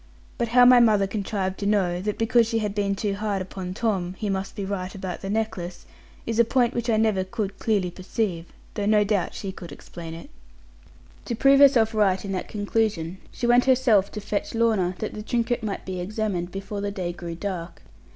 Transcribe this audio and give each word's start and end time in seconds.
But 0.39 0.47
how 0.47 0.65
my 0.65 0.79
mother 0.79 1.05
contrived 1.05 1.59
to 1.59 1.67
know, 1.67 2.01
that 2.01 2.17
because 2.17 2.47
she 2.47 2.57
had 2.57 2.73
been 2.73 2.95
too 2.95 3.13
hard 3.13 3.39
upon 3.39 3.75
Tom, 3.75 4.15
he 4.17 4.31
must 4.31 4.55
be 4.55 4.65
right 4.65 4.95
about 4.95 5.21
the 5.21 5.29
necklace, 5.29 5.85
is 6.25 6.39
a 6.39 6.43
point 6.43 6.73
which 6.73 6.89
I 6.89 6.97
never 6.97 7.23
could 7.23 7.59
clearly 7.59 7.91
perceive, 7.91 8.47
though 8.73 8.87
no 8.87 9.03
doubt 9.03 9.35
she 9.35 9.51
could 9.51 9.71
explain 9.71 10.15
it. 10.15 10.31
To 11.25 11.35
prove 11.35 11.59
herself 11.59 11.93
right 11.93 12.25
in 12.25 12.31
the 12.31 12.41
conclusion, 12.43 13.19
she 13.31 13.45
went 13.45 13.65
herself 13.65 14.11
to 14.13 14.21
fetch 14.21 14.55
Lorna, 14.55 14.95
that 14.97 15.13
the 15.13 15.21
trinket 15.21 15.61
might 15.61 15.85
be 15.85 15.99
examined, 15.99 16.51
before 16.51 16.81
the 16.81 16.89
day 16.89 17.13
grew 17.13 17.35
dark. 17.35 17.83